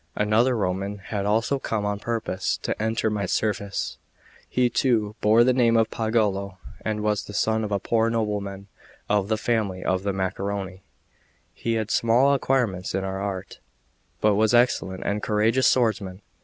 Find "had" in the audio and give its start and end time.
0.97-1.27, 11.73-11.91